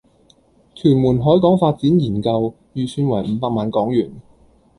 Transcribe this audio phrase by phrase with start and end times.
[0.73, 4.09] 屯門海港發展研究，預算為五百萬港元